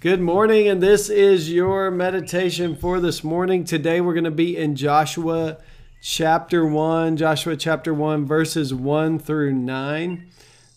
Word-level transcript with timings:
Good 0.00 0.22
morning, 0.22 0.66
and 0.66 0.82
this 0.82 1.10
is 1.10 1.52
your 1.52 1.90
meditation 1.90 2.74
for 2.74 3.00
this 3.00 3.22
morning. 3.22 3.64
Today 3.64 4.00
we're 4.00 4.14
going 4.14 4.24
to 4.24 4.30
be 4.30 4.56
in 4.56 4.74
Joshua 4.74 5.58
chapter 6.00 6.64
1, 6.64 7.18
Joshua 7.18 7.54
chapter 7.54 7.92
1, 7.92 8.24
verses 8.24 8.72
1 8.72 9.18
through 9.18 9.52
9. 9.52 10.26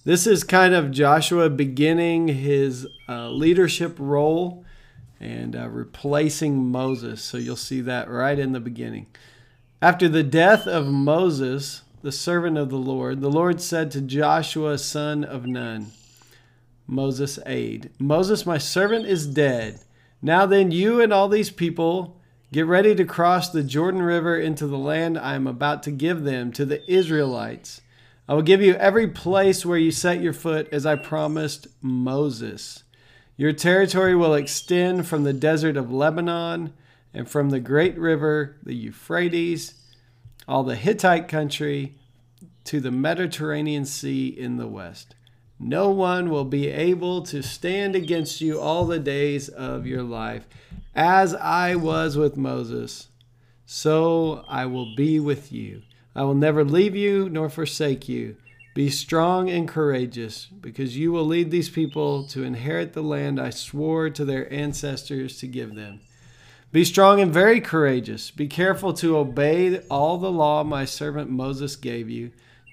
This 0.04 0.28
is 0.28 0.44
kind 0.44 0.74
of 0.74 0.92
Joshua 0.92 1.50
beginning 1.50 2.28
his 2.28 2.86
uh, 3.08 3.30
leadership 3.30 3.96
role 3.98 4.66
and 5.22 5.56
uh, 5.56 5.70
replacing 5.70 6.70
Moses. 6.70 7.22
So 7.22 7.38
you'll 7.38 7.56
see 7.56 7.80
that 7.80 8.10
right 8.10 8.38
in 8.38 8.52
the 8.52 8.60
beginning. 8.60 9.06
After 9.82 10.10
the 10.10 10.24
death 10.24 10.68
of 10.68 10.88
Moses, 10.88 11.84
the 12.02 12.12
servant 12.12 12.58
of 12.58 12.70
the 12.70 12.76
Lord, 12.76 13.22
the 13.22 13.32
Lord 13.32 13.62
said 13.62 13.90
to 13.92 14.02
Joshua, 14.02 14.78
son 14.78 15.24
of 15.24 15.46
Nun, 15.46 15.94
Moses' 16.88 17.40
aide. 17.46 17.92
Moses, 18.00 18.46
my 18.46 18.58
servant, 18.58 19.06
is 19.06 19.28
dead. 19.28 19.80
Now 20.22 20.46
then, 20.46 20.72
you 20.72 21.02
and 21.02 21.12
all 21.12 21.30
these 21.30 21.50
people 21.50 22.20
get 22.52 22.66
ready 22.66 22.94
to 22.96 23.06
cross 23.06 23.50
the 23.50 23.64
Jordan 23.64 24.02
River 24.02 24.38
into 24.38 24.68
the 24.68 24.78
land 24.78 25.18
I 25.18 25.36
am 25.36 25.48
about 25.48 25.84
to 25.84 25.92
give 25.92 26.24
them 26.24 26.52
to 26.54 26.66
the 26.66 26.82
Israelites. 26.92 27.82
I 28.28 28.36
will 28.36 28.42
give 28.42 28.62
you 28.62 28.76
every 28.76 29.08
place 29.08 29.66
where 29.66 29.78
you 29.78 29.92
set 29.92 30.22
your 30.22 30.34
foot, 30.34 30.70
as 30.72 30.86
I 30.86 30.96
promised 30.96 31.68
Moses. 31.82 32.84
Your 33.36 33.52
territory 33.52 34.16
will 34.16 34.36
extend 34.36 35.08
from 35.08 35.24
the 35.24 35.34
desert 35.34 35.76
of 35.76 35.92
Lebanon 35.92 36.74
and 37.14 37.30
from 37.30 37.50
the 37.50 37.60
great 37.60 37.98
river, 37.98 38.58
the 38.64 38.76
Euphrates, 38.76 39.74
all 40.48 40.64
the 40.64 40.76
Hittite 40.76 41.28
country, 41.28 41.96
to 42.66 42.80
the 42.80 42.92
Mediterranean 42.92 43.86
Sea 43.86 44.28
in 44.28 44.58
the 44.58 44.68
west. 44.68 45.16
No 45.64 45.92
one 45.92 46.30
will 46.30 46.44
be 46.44 46.68
able 46.68 47.22
to 47.24 47.42
stand 47.42 47.96
against 47.96 48.42
you 48.42 48.60
all 48.60 48.86
the 48.86 49.00
days 49.00 49.48
of 49.48 49.88
your 49.88 50.04
life. 50.04 50.46
As 50.94 51.34
I 51.34 51.76
was 51.76 52.18
with 52.18 52.36
Moses, 52.36 53.08
so 53.66 54.44
I 54.50 54.66
will 54.66 54.94
be 54.94 55.22
with 55.22 55.54
you. 55.54 55.84
I 56.14 56.24
will 56.24 56.36
never 56.36 56.66
leave 56.66 56.98
you 56.98 57.30
nor 57.30 57.50
forsake 57.50 58.10
you. 58.10 58.36
Be 58.76 58.90
strong 58.90 59.50
and 59.50 59.66
courageous, 59.66 60.48
because 60.48 60.98
you 60.98 61.14
will 61.14 61.26
lead 61.26 61.50
these 61.50 61.70
people 61.70 62.26
to 62.28 62.44
inherit 62.44 62.92
the 62.92 63.02
land 63.02 63.40
I 63.40 63.50
swore 63.50 64.10
to 64.10 64.26
their 64.26 64.52
ancestors 64.52 65.38
to 65.40 65.48
give 65.48 65.76
them. 65.76 66.02
Be 66.74 66.84
strong 66.84 67.22
and 67.22 67.32
very 67.32 67.62
courageous. 67.62 68.32
Be 68.32 68.48
careful 68.48 68.92
to 68.96 69.16
obey 69.16 69.80
all 69.90 70.18
the 70.18 70.32
law 70.32 70.64
my 70.66 70.84
servant 70.84 71.30
Moses 71.30 71.78
gave 71.78 72.10
you. 72.10 72.32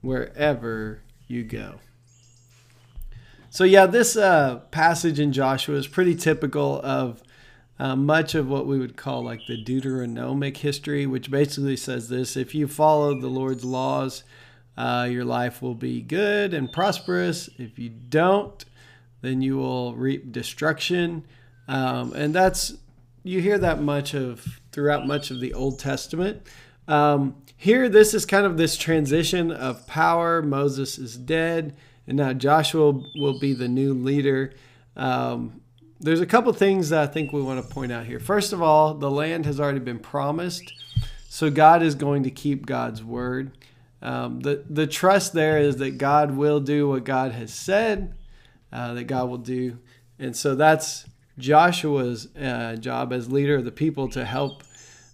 wherever 0.00 1.02
you 1.26 1.44
go. 1.44 1.80
So, 3.50 3.64
yeah, 3.64 3.86
this 3.86 4.16
uh, 4.16 4.56
passage 4.70 5.18
in 5.18 5.32
Joshua 5.32 5.76
is 5.76 5.86
pretty 5.86 6.14
typical 6.14 6.80
of 6.82 7.22
uh, 7.78 7.96
much 7.96 8.34
of 8.34 8.48
what 8.48 8.66
we 8.66 8.78
would 8.78 8.96
call 8.96 9.22
like 9.22 9.40
the 9.46 9.62
Deuteronomic 9.62 10.58
history, 10.58 11.06
which 11.06 11.30
basically 11.30 11.76
says 11.76 12.08
this 12.08 12.36
if 12.36 12.54
you 12.54 12.66
follow 12.66 13.18
the 13.18 13.28
Lord's 13.28 13.64
laws, 13.64 14.24
uh, 14.76 15.08
your 15.10 15.24
life 15.24 15.62
will 15.62 15.74
be 15.74 16.00
good 16.00 16.52
and 16.54 16.72
prosperous. 16.72 17.48
If 17.58 17.78
you 17.78 17.88
don't, 17.88 18.64
then 19.22 19.42
you 19.42 19.56
will 19.56 19.94
reap 19.94 20.30
destruction. 20.32 21.24
Um, 21.66 22.12
and 22.12 22.34
that's, 22.34 22.74
you 23.22 23.40
hear 23.40 23.58
that 23.58 23.80
much 23.80 24.14
of 24.14 24.60
throughout 24.72 25.06
much 25.06 25.30
of 25.30 25.40
the 25.40 25.54
Old 25.54 25.78
Testament. 25.78 26.42
Um, 26.88 27.36
here, 27.56 27.88
this 27.88 28.14
is 28.14 28.24
kind 28.24 28.46
of 28.46 28.56
this 28.56 28.76
transition 28.76 29.52
of 29.52 29.86
power. 29.86 30.40
Moses 30.40 30.98
is 30.98 31.16
dead, 31.16 31.76
and 32.06 32.16
now 32.16 32.32
Joshua 32.32 32.92
will 33.16 33.38
be 33.38 33.52
the 33.52 33.68
new 33.68 33.92
leader. 33.92 34.54
Um, 34.96 35.60
there's 36.00 36.20
a 36.20 36.26
couple 36.26 36.52
things 36.52 36.90
that 36.90 37.02
I 37.02 37.12
think 37.12 37.32
we 37.32 37.42
want 37.42 37.62
to 37.62 37.74
point 37.74 37.92
out 37.92 38.06
here. 38.06 38.18
First 38.18 38.52
of 38.52 38.62
all, 38.62 38.94
the 38.94 39.10
land 39.10 39.44
has 39.44 39.60
already 39.60 39.80
been 39.80 39.98
promised, 39.98 40.72
so 41.28 41.50
God 41.50 41.82
is 41.82 41.94
going 41.94 42.22
to 42.22 42.30
keep 42.30 42.64
God's 42.64 43.04
word. 43.04 43.52
Um, 44.00 44.40
the 44.40 44.64
the 44.70 44.86
trust 44.86 45.32
there 45.32 45.58
is 45.58 45.76
that 45.78 45.98
God 45.98 46.36
will 46.36 46.60
do 46.60 46.88
what 46.88 47.04
God 47.04 47.32
has 47.32 47.52
said, 47.52 48.14
uh, 48.72 48.94
that 48.94 49.04
God 49.04 49.28
will 49.28 49.38
do, 49.38 49.78
and 50.18 50.36
so 50.36 50.54
that's 50.54 51.06
Joshua's 51.36 52.28
uh, 52.36 52.76
job 52.76 53.12
as 53.12 53.30
leader 53.30 53.56
of 53.56 53.64
the 53.64 53.72
people 53.72 54.08
to 54.10 54.24
help 54.24 54.62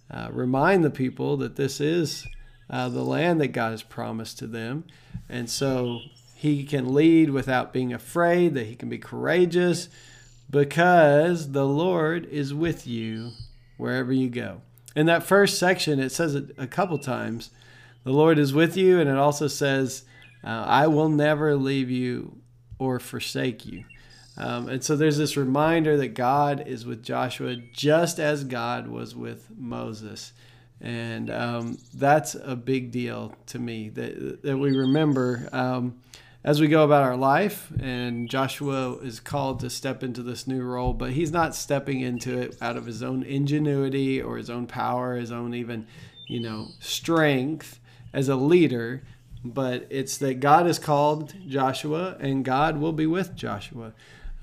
uh, 0.09 0.29
remind 0.31 0.83
the 0.83 0.89
people 0.89 1.37
that 1.37 1.55
this 1.55 1.81
is 1.81 2.27
uh, 2.69 2.89
the 2.89 3.03
land 3.03 3.41
that 3.41 3.49
God 3.49 3.71
has 3.71 3.83
promised 3.83 4.39
to 4.39 4.47
them. 4.47 4.85
And 5.29 5.49
so 5.49 5.99
he 6.35 6.63
can 6.63 6.93
lead 6.93 7.29
without 7.29 7.73
being 7.73 7.93
afraid, 7.93 8.53
that 8.53 8.67
he 8.67 8.75
can 8.75 8.89
be 8.89 8.97
courageous 8.97 9.89
because 10.49 11.51
the 11.51 11.65
Lord 11.65 12.25
is 12.25 12.53
with 12.53 12.85
you 12.85 13.31
wherever 13.77 14.13
you 14.13 14.29
go. 14.29 14.61
In 14.95 15.07
that 15.07 15.23
first 15.23 15.57
section, 15.57 15.99
it 15.99 16.11
says 16.11 16.35
it 16.35 16.51
a 16.57 16.67
couple 16.67 16.97
times 16.97 17.49
the 18.03 18.13
Lord 18.13 18.37
is 18.37 18.53
with 18.53 18.77
you, 18.77 18.99
and 18.99 19.09
it 19.09 19.17
also 19.17 19.47
says, 19.47 20.03
uh, 20.43 20.63
I 20.67 20.85
will 20.87 21.09
never 21.09 21.55
leave 21.55 21.89
you 21.89 22.37
or 22.77 22.99
forsake 22.99 23.65
you. 23.65 23.83
Um, 24.37 24.67
and 24.67 24.83
so 24.83 24.95
there's 24.95 25.17
this 25.17 25.37
reminder 25.37 25.97
that 25.97 26.09
God 26.09 26.67
is 26.67 26.85
with 26.85 27.03
Joshua 27.03 27.55
just 27.55 28.19
as 28.19 28.43
God 28.43 28.87
was 28.87 29.15
with 29.15 29.47
Moses. 29.55 30.33
And 30.81 31.29
um, 31.29 31.77
that's 31.93 32.35
a 32.35 32.55
big 32.55 32.91
deal 32.91 33.33
to 33.47 33.59
me 33.59 33.89
that, 33.89 34.43
that 34.43 34.57
we 34.57 34.75
remember 34.75 35.47
um, 35.53 36.01
as 36.43 36.59
we 36.59 36.67
go 36.67 36.83
about 36.83 37.03
our 37.03 37.15
life. 37.15 37.71
And 37.79 38.29
Joshua 38.29 38.97
is 38.97 39.21
called 39.21 39.61
to 39.61 39.69
step 39.69 40.03
into 40.03 40.21
this 40.21 40.47
new 40.47 40.63
role, 40.63 40.93
but 40.93 41.11
he's 41.11 41.31
not 41.31 41.55
stepping 41.55 42.01
into 42.01 42.37
it 42.37 42.57
out 42.61 42.75
of 42.75 42.85
his 42.85 43.01
own 43.01 43.23
ingenuity 43.23 44.21
or 44.21 44.35
his 44.37 44.49
own 44.49 44.67
power, 44.67 45.15
his 45.15 45.31
own 45.31 45.53
even, 45.53 45.87
you 46.27 46.41
know, 46.41 46.67
strength 46.79 47.79
as 48.13 48.27
a 48.27 48.35
leader. 48.35 49.01
But 49.45 49.87
it's 49.89 50.17
that 50.17 50.41
God 50.41 50.65
has 50.65 50.77
called 50.77 51.33
Joshua 51.47 52.17
and 52.19 52.43
God 52.43 52.81
will 52.81 52.93
be 52.93 53.05
with 53.05 53.35
Joshua 53.35 53.93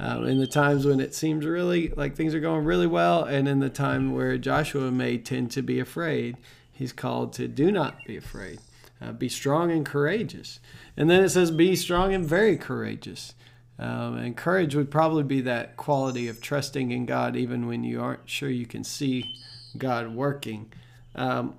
um, 0.02 0.26
in 0.26 0.38
the 0.38 0.48
times 0.48 0.84
when 0.84 0.98
it 0.98 1.14
seems 1.14 1.46
really 1.46 1.90
like 1.90 2.16
things 2.16 2.34
are 2.34 2.40
going 2.40 2.64
really 2.64 2.88
well, 2.88 3.22
and 3.22 3.46
in 3.46 3.60
the 3.60 3.70
time 3.70 4.12
where 4.12 4.36
Joshua 4.36 4.90
may 4.90 5.16
tend 5.16 5.52
to 5.52 5.62
be 5.62 5.78
afraid, 5.78 6.36
he's 6.72 6.92
called 6.92 7.32
to 7.34 7.46
do 7.46 7.70
not 7.70 8.04
be 8.04 8.16
afraid, 8.16 8.58
uh, 9.00 9.12
be 9.12 9.28
strong 9.28 9.70
and 9.70 9.86
courageous. 9.86 10.58
And 10.96 11.08
then 11.08 11.22
it 11.22 11.28
says, 11.28 11.52
be 11.52 11.76
strong 11.76 12.12
and 12.12 12.26
very 12.26 12.56
courageous. 12.56 13.34
Um, 13.78 14.16
and 14.16 14.36
courage 14.36 14.74
would 14.74 14.90
probably 14.90 15.22
be 15.22 15.40
that 15.42 15.76
quality 15.76 16.26
of 16.26 16.40
trusting 16.40 16.90
in 16.90 17.06
God 17.06 17.36
even 17.36 17.68
when 17.68 17.84
you 17.84 18.02
aren't 18.02 18.28
sure 18.28 18.50
you 18.50 18.66
can 18.66 18.82
see 18.82 19.32
God 19.78 20.16
working. 20.16 20.72
Um, 21.14 21.54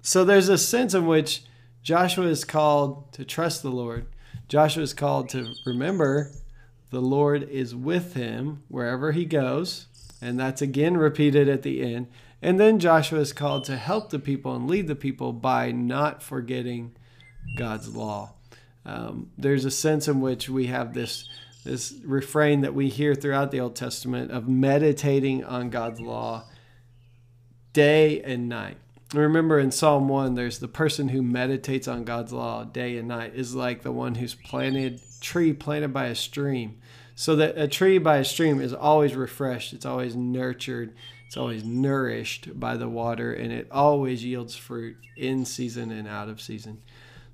so 0.00 0.24
there's 0.24 0.48
a 0.48 0.56
sense 0.56 0.94
in 0.94 1.06
which 1.06 1.42
Joshua 1.82 2.26
is 2.26 2.44
called 2.44 3.12
to 3.12 3.24
trust 3.26 3.62
the 3.62 3.70
Lord. 3.70 4.06
Joshua 4.48 4.82
is 4.82 4.94
called 4.94 5.28
to 5.30 5.52
remember 5.66 6.30
the 6.92 7.00
Lord 7.00 7.48
is 7.48 7.74
with 7.74 8.12
him 8.12 8.64
wherever 8.68 9.12
he 9.12 9.24
goes. 9.24 9.86
And 10.20 10.38
that's 10.38 10.60
again 10.60 10.98
repeated 10.98 11.48
at 11.48 11.62
the 11.62 11.82
end. 11.82 12.08
And 12.42 12.60
then 12.60 12.78
Joshua 12.78 13.18
is 13.20 13.32
called 13.32 13.64
to 13.64 13.76
help 13.78 14.10
the 14.10 14.18
people 14.18 14.54
and 14.54 14.68
lead 14.68 14.88
the 14.88 14.94
people 14.94 15.32
by 15.32 15.72
not 15.72 16.22
forgetting 16.22 16.94
God's 17.56 17.96
law. 17.96 18.34
Um, 18.84 19.30
there's 19.38 19.64
a 19.64 19.70
sense 19.70 20.06
in 20.06 20.20
which 20.20 20.48
we 20.48 20.66
have 20.66 20.92
this 20.92 21.28
this 21.64 21.94
refrain 22.04 22.60
that 22.62 22.74
we 22.74 22.88
hear 22.88 23.14
throughout 23.14 23.52
the 23.52 23.60
Old 23.60 23.76
Testament 23.76 24.32
of 24.32 24.48
meditating 24.48 25.44
on 25.44 25.70
God's 25.70 26.00
law 26.00 26.44
day 27.72 28.20
and 28.20 28.48
night. 28.48 28.78
Remember 29.14 29.58
in 29.58 29.70
Psalm 29.70 30.08
1, 30.08 30.34
there's 30.34 30.58
the 30.58 30.68
person 30.68 31.08
who 31.08 31.22
meditates 31.22 31.86
on 31.86 32.04
God's 32.04 32.32
law 32.32 32.64
day 32.64 32.96
and 32.96 33.08
night 33.08 33.34
is 33.34 33.54
like 33.54 33.82
the 33.82 33.92
one 33.92 34.14
who's 34.14 34.34
planted, 34.34 35.02
tree 35.20 35.52
planted 35.52 35.92
by 35.92 36.06
a 36.06 36.14
stream. 36.14 36.78
So 37.14 37.36
that 37.36 37.58
a 37.58 37.68
tree 37.68 37.98
by 37.98 38.18
a 38.18 38.24
stream 38.24 38.60
is 38.60 38.72
always 38.72 39.14
refreshed, 39.14 39.74
it's 39.74 39.84
always 39.84 40.16
nurtured, 40.16 40.94
it's 41.26 41.36
always 41.36 41.62
nourished 41.62 42.58
by 42.58 42.78
the 42.78 42.88
water, 42.88 43.34
and 43.34 43.52
it 43.52 43.68
always 43.70 44.24
yields 44.24 44.56
fruit 44.56 44.96
in 45.16 45.44
season 45.44 45.90
and 45.90 46.08
out 46.08 46.30
of 46.30 46.40
season. 46.40 46.80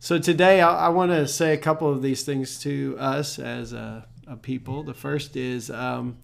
So 0.01 0.19
today 0.19 0.61
I, 0.61 0.87
I 0.87 0.89
want 0.89 1.13
to 1.13 1.29
say 1.29 1.53
a 1.53 1.59
couple 1.59 1.91
of 1.91 2.03
these 2.03 2.25
things 2.25 2.59
to 2.61 2.97
us 2.99 3.39
as 3.39 3.73
a, 3.73 4.07
a 4.27 4.37
people. 4.37 4.83
The 4.83 4.95
first 4.95 5.37
is 5.37 5.71
um, 5.71 6.19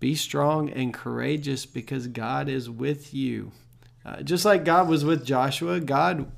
be 0.00 0.14
strong 0.14 0.70
and 0.70 0.94
courageous 0.94 1.66
because 1.66 2.06
God 2.06 2.48
is 2.48 2.70
with 2.70 3.12
you. 3.12 3.52
Uh, 4.04 4.22
just 4.22 4.44
like 4.44 4.64
God 4.64 4.88
was 4.88 5.04
with 5.04 5.24
Joshua, 5.24 5.80
God 5.80 6.30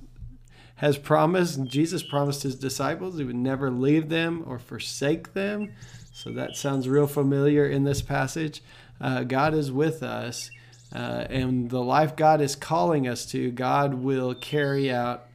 has 0.76 0.98
promised, 0.98 1.64
Jesus 1.64 2.02
promised 2.02 2.42
his 2.42 2.54
disciples 2.54 3.18
he 3.18 3.24
would 3.24 3.34
never 3.34 3.70
leave 3.70 4.08
them 4.08 4.44
or 4.46 4.58
forsake 4.58 5.32
them. 5.32 5.72
So 6.12 6.30
that 6.32 6.56
sounds 6.56 6.88
real 6.88 7.06
familiar 7.06 7.66
in 7.66 7.84
this 7.84 8.02
passage. 8.02 8.62
Uh, 9.00 9.24
God 9.24 9.54
is 9.54 9.72
with 9.72 10.02
us, 10.02 10.50
uh, 10.94 11.26
and 11.28 11.70
the 11.70 11.82
life 11.82 12.16
God 12.16 12.40
is 12.40 12.56
calling 12.56 13.08
us 13.08 13.26
to, 13.26 13.50
God 13.50 13.94
will 13.94 14.34
carry 14.34 14.90
out 14.90 15.26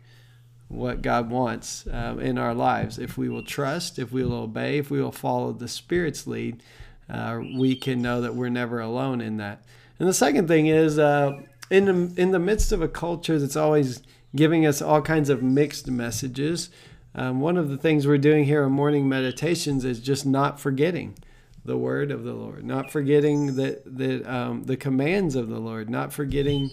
what 0.67 1.01
God 1.01 1.29
wants 1.29 1.85
um, 1.91 2.19
in 2.19 2.37
our 2.37 2.53
lives. 2.53 2.97
If 2.97 3.17
we 3.17 3.29
will 3.29 3.43
trust, 3.43 3.99
if 3.99 4.11
we 4.11 4.23
will 4.23 4.33
obey, 4.33 4.77
if 4.77 4.89
we 4.89 5.01
will 5.01 5.11
follow 5.11 5.51
the 5.51 5.67
Spirit's 5.67 6.25
lead, 6.25 6.63
uh, 7.09 7.41
we 7.57 7.75
can 7.75 8.01
know 8.01 8.21
that 8.21 8.35
we're 8.35 8.49
never 8.49 8.79
alone 8.79 9.21
in 9.21 9.37
that. 9.37 9.63
And 9.99 10.07
the 10.07 10.13
second 10.13 10.47
thing 10.47 10.67
is, 10.67 10.97
uh, 10.97 11.41
in 11.71 11.85
the, 11.85 12.21
in 12.21 12.31
the 12.31 12.39
midst 12.39 12.71
of 12.71 12.81
a 12.81 12.87
culture 12.87 13.39
that's 13.39 13.55
always 13.55 14.03
giving 14.35 14.65
us 14.65 14.81
all 14.81 15.01
kinds 15.01 15.29
of 15.29 15.41
mixed 15.41 15.89
messages, 15.89 16.69
um, 17.15 17.39
one 17.39 17.57
of 17.57 17.69
the 17.69 17.77
things 17.77 18.05
we're 18.05 18.17
doing 18.17 18.45
here 18.45 18.63
in 18.63 18.71
morning 18.71 19.07
meditations 19.09 19.83
is 19.85 19.99
just 19.99 20.25
not 20.25 20.59
forgetting 20.59 21.17
the 21.63 21.77
word 21.77 22.11
of 22.11 22.23
the 22.23 22.33
Lord, 22.33 22.63
not 22.65 22.91
forgetting 22.91 23.55
that 23.55 23.83
that 23.97 24.25
um, 24.25 24.63
the 24.63 24.77
commands 24.77 25.35
of 25.35 25.47
the 25.47 25.59
Lord, 25.59 25.89
not 25.89 26.11
forgetting 26.11 26.71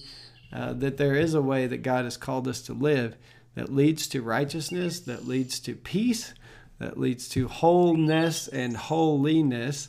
uh, 0.53 0.73
that 0.75 0.97
there 0.97 1.15
is 1.15 1.35
a 1.35 1.43
way 1.43 1.67
that 1.67 1.83
God 1.83 2.05
has 2.05 2.17
called 2.17 2.49
us 2.49 2.63
to 2.63 2.73
live 2.73 3.17
that 3.55 3.73
leads 3.73 4.07
to 4.09 4.23
righteousness, 4.23 5.01
that 5.01 5.27
leads 5.27 5.61
to 5.61 5.75
peace, 5.75 6.33
that 6.79 6.99
leads 6.99 7.29
to 7.31 7.49
wholeness 7.49 8.49
and 8.49 8.77
holiness 8.77 9.89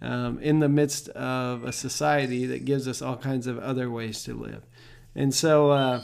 um, 0.00 0.38
in 0.40 0.60
the 0.60 0.68
midst 0.68 1.08
of 1.10 1.64
a 1.64 1.72
society 1.72 2.46
that 2.46 2.64
gives 2.64 2.86
us 2.86 3.02
all 3.02 3.16
kinds 3.16 3.46
of 3.46 3.58
other 3.58 3.90
ways 3.90 4.22
to 4.24 4.34
live. 4.34 4.62
And 5.14 5.34
so 5.34 5.70
uh, 5.70 6.02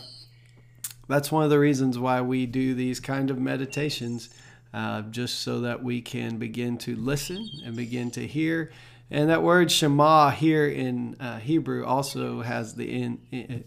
that's 1.09 1.31
one 1.31 1.45
of 1.45 1.51
the 1.51 1.59
reasons 1.59 1.99
why 1.99 2.21
we 2.21 2.47
do 2.47 2.75
these 2.75 3.01
kind 3.01 3.31
of 3.31 3.39
meditations, 3.39 4.31
uh, 4.73 5.03
just 5.03 5.41
so 5.41 5.61
that 5.61 5.83
we 5.83 6.01
can 6.01 6.39
begin 6.39 6.79
to 6.79 6.97
listen 6.97 7.49
and 7.65 7.77
begin 7.77 8.11
to 8.13 8.27
hear. 8.27 8.73
And 9.11 9.31
that 9.31 9.43
word 9.43 9.71
Shema 9.71 10.31
here 10.31 10.67
in 10.67 11.17
uh, 11.21 11.39
Hebrew 11.39 11.85
also 11.85 12.41
has 12.41 12.75
the 12.75 12.91
in, 12.91 13.21
in, 13.31 13.65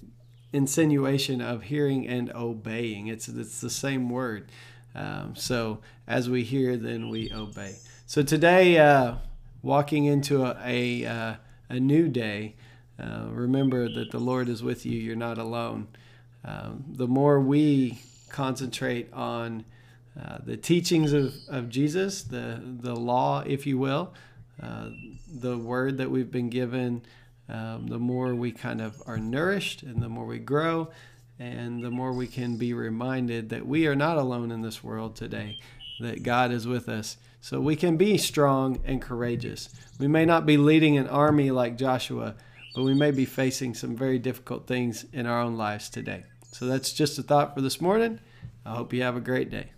insinuation 0.51 1.41
of 1.41 1.63
hearing 1.63 2.07
and 2.07 2.31
obeying. 2.33 3.07
It's 3.07 3.27
it's 3.27 3.61
the 3.61 3.69
same 3.69 4.09
word. 4.09 4.51
Um, 4.95 5.35
so 5.35 5.79
as 6.07 6.29
we 6.29 6.43
hear, 6.43 6.75
then 6.75 7.09
we 7.09 7.31
obey. 7.31 7.75
So 8.07 8.23
today, 8.23 8.79
uh, 8.79 9.15
walking 9.61 10.05
into 10.05 10.43
a, 10.43 10.57
a, 10.63 11.05
uh, 11.05 11.35
a 11.69 11.79
new 11.79 12.07
day, 12.07 12.55
uh, 12.99 13.27
remember 13.29 13.87
that 13.89 14.11
the 14.11 14.19
Lord 14.19 14.49
is 14.49 14.63
with 14.63 14.85
you. 14.85 14.99
You're 14.99 15.15
not 15.15 15.37
alone. 15.37 15.87
Um, 16.43 16.85
the 16.87 17.07
more 17.07 17.39
we 17.39 17.99
concentrate 18.29 19.11
on 19.13 19.65
uh, 20.19 20.39
the 20.43 20.57
teachings 20.57 21.13
of, 21.13 21.33
of 21.47 21.69
Jesus, 21.69 22.23
the, 22.23 22.61
the 22.63 22.95
law, 22.95 23.43
if 23.45 23.67
you 23.67 23.77
will, 23.77 24.13
uh, 24.61 24.89
the 25.31 25.57
word 25.57 25.97
that 25.97 26.09
we've 26.09 26.31
been 26.31 26.49
given, 26.49 27.03
um, 27.49 27.87
the 27.87 27.99
more 27.99 28.33
we 28.33 28.51
kind 28.51 28.81
of 28.81 29.01
are 29.05 29.17
nourished 29.17 29.83
and 29.83 30.01
the 30.01 30.09
more 30.09 30.25
we 30.25 30.39
grow, 30.39 30.89
and 31.39 31.83
the 31.83 31.91
more 31.91 32.13
we 32.13 32.25
can 32.25 32.57
be 32.57 32.73
reminded 32.73 33.49
that 33.49 33.65
we 33.67 33.85
are 33.85 33.95
not 33.95 34.17
alone 34.17 34.51
in 34.51 34.61
this 34.61 34.83
world 34.83 35.15
today, 35.15 35.59
that 35.99 36.23
God 36.23 36.51
is 36.51 36.67
with 36.67 36.89
us. 36.89 37.17
So 37.41 37.59
we 37.59 37.75
can 37.75 37.97
be 37.97 38.17
strong 38.17 38.81
and 38.85 39.01
courageous. 39.01 39.69
We 39.99 40.07
may 40.07 40.25
not 40.25 40.45
be 40.45 40.57
leading 40.57 40.97
an 40.97 41.07
army 41.07 41.51
like 41.51 41.77
Joshua, 41.77 42.35
but 42.75 42.83
we 42.83 42.93
may 42.93 43.11
be 43.11 43.25
facing 43.25 43.73
some 43.73 43.95
very 43.95 44.19
difficult 44.19 44.67
things 44.67 45.05
in 45.13 45.25
our 45.25 45.41
own 45.41 45.57
lives 45.57 45.89
today. 45.89 46.23
So 46.51 46.65
that's 46.65 46.93
just 46.93 47.17
a 47.19 47.23
thought 47.23 47.55
for 47.55 47.61
this 47.61 47.81
morning. 47.81 48.19
I 48.65 48.75
hope 48.75 48.93
you 48.93 49.01
have 49.03 49.15
a 49.15 49.21
great 49.21 49.49
day. 49.49 49.71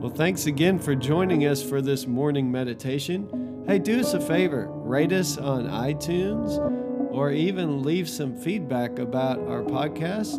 Well, 0.00 0.12
thanks 0.14 0.46
again 0.46 0.78
for 0.78 0.94
joining 0.94 1.44
us 1.46 1.62
for 1.62 1.82
this 1.82 2.06
morning 2.06 2.52
meditation. 2.52 3.64
Hey, 3.66 3.78
do 3.78 4.00
us 4.00 4.14
a 4.14 4.20
favor 4.20 4.68
rate 4.68 5.12
us 5.12 5.36
on 5.36 5.64
iTunes 5.66 6.56
or 7.12 7.30
even 7.30 7.82
leave 7.82 8.08
some 8.08 8.34
feedback 8.34 8.98
about 8.98 9.38
our 9.40 9.62
podcast 9.62 10.38